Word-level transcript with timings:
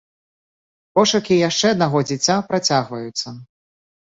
Пошукі 0.99 1.37
яшчэ 1.49 1.65
аднаго 1.75 1.99
дзіця 2.07 2.35
працягваюцца. 2.49 3.27